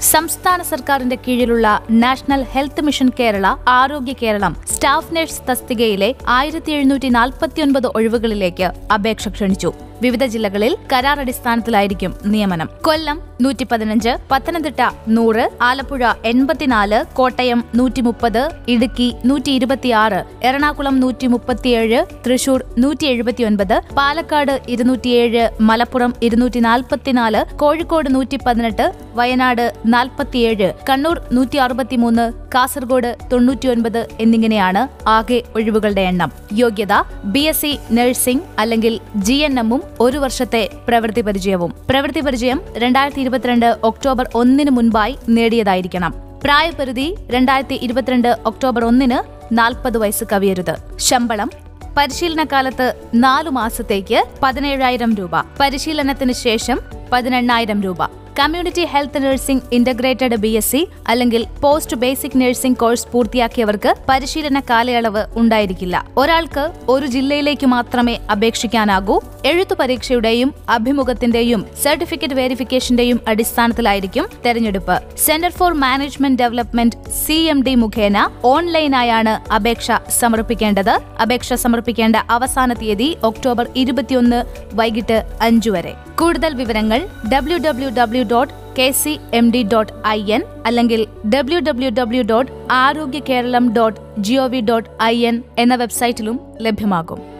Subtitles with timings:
[0.00, 7.86] സംസ്ഥാന സർക്കാരിന്റെ കീഴിലുള്ള നാഷണൽ ഹെൽത്ത് മിഷൻ കേരള ആരോഗ്യ കേരളം സ്റ്റാഫ് നഴ്സ് തസ്തികയിലെ ആയിരത്തി എഴുന്നൂറ്റി നാൽപ്പത്തിയൊൻപത്
[7.86, 9.87] ഒഴിവുകളിലേക്ക് അപേക്ഷ ക്ഷണിച്ചു.
[10.02, 12.68] വിവിധ ജില്ലകളിൽ കരാർ അടിസ്ഥാനത്തിലായിരിക്കും നിയമനം.
[12.82, 21.26] കൊല്ലം നൂറ്റി പതിനഞ്ച് പത്തനംതിട്ട നൂറ് ആലപ്പുഴ എൺപത്തിനാല് കോട്ടയം നൂറ്റി മുപ്പത് ഇടുക്കി നൂറ്റി ഇരുപത്തിയാറ് എറണാകുളം നൂറ്റി
[21.26, 31.20] മുപ്പത്തിയേഴ് തൃശൂർ നൂറ്റി എഴുപത്തിയൊൻപത് പാലക്കാട് ഇരുന്നൂറ്റിയേഴ് മലപ്പുറം ഇരുന്നൂറ്റി നാൽപ്പത്തിനാല് കോഴിക്കോട് നൂറ്റി പതിനെട്ട് വയനാട് നാൽപ്പത്തിയേഴ് കണ്ണൂർ
[31.32, 36.32] നൂറ്റി അറുപത്തിമൂന്ന് കാസർഗോഡ് തൊണ്ണൂറ്റിയൊൻപത് എന്നിങ്ങനെയാണ് ആകെ ഒഴിവുകളുടെ എണ്ണം.
[36.52, 41.74] യോഗ്യത ബി എസ് സി നഴ്സിംഗ് അല്ലെങ്കിൽ ജി എൻ എമ്മും ഒരു വർഷത്തെ പ്രവൃത്തി പരിചയവും.
[41.90, 46.14] പ്രവൃത്തി പരിചയം രണ്ടായിരത്തി ഇരുപത്തിരണ്ട് ഒക്ടോബർ ഒന്നിന് മുൻപായി നേടിയതായിരിക്കണം.
[46.44, 49.18] പ്രായപരിധി രണ്ടായിരത്തി ഇരുപത്തിരണ്ട് ഒക്ടോബർ ഒന്നിന്
[49.58, 50.74] നാൽപ്പത് വയസ്സ് കവിയരുത്.
[50.96, 51.50] ശമ്പളം
[51.96, 55.30] പരിശീലനകാലത്ത് നാലു മാസത്തേക്ക് പതിനേഴായിരം രൂപ.
[55.60, 56.80] പരിശീലനത്തിന് ശേഷം
[57.12, 58.04] പതിനെണ്ണായിരം രൂപ.
[58.38, 60.80] Community health nursing integrated B S C
[61.12, 65.96] അല്ലെങ്കിൽ പോസ്റ്റ് ബേസിക് നഴ്സിംഗ് കോഴ്സ് പൂർത്തിയാക്കിയവർക്ക് പരിശീലന കാലയളവ് ഉണ്ടായിരിക്കില്ല.
[66.22, 69.16] ഒരാൾക്ക് ഒരു ജില്ലയിലേക്ക് മാത്രമേ അപേക്ഷിക്കാനാകൂ.
[69.50, 74.96] എഴുത്തു പരീക്ഷയുടെയും അഭിമുഖത്തിന്റെയും സർട്ടിഫിക്കറ്റ് വെരിഫിക്കേഷന്റെയും അടിസ്ഥാനത്തിലായിരിക്കും തെരഞ്ഞെടുപ്പ്.
[75.26, 78.18] Centre for management development C M D മുഖേന
[78.54, 80.94] ഓൺലൈനായാണ് അപേക്ഷ സമർപ്പിക്കേണ്ടത്.
[81.24, 84.40] അപേക്ഷ സമർപ്പിക്കേണ്ട അവസാന തീയതി ഒക്ടോബർ ഇരുപത്തിയൊന്ന്
[84.80, 85.94] വൈകിട്ട് അഞ്ചു വരെ.
[86.20, 87.00] കൂടുതൽ വിവരങ്ങൾ
[87.32, 92.22] W W W dot K C M D dot I N അല്ലെങ്കിൽ W W W
[92.22, 97.38] dot Arogya Keralam dot G O V dot I N എന്ന വെബ്സൈറ്റിലും ലഭ്യമാകും.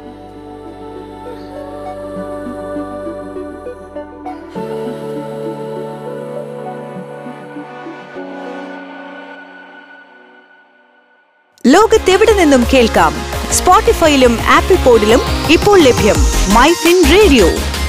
[11.66, 13.12] ലോകത്തെവിടെ നിന്നും കേൾക്കാം?
[13.53, 15.20] സ്പോട്ടിഫൈയിലും ആപ്പിൾ പോഡിലും
[15.53, 16.16] ഇപ്പോൾ ലഭ്യം
[16.55, 17.47] മൈ ഫിൻ റേഡിയോ.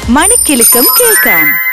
[0.09, 1.68] മണിക്കെലക്കം കേൾക്കാം.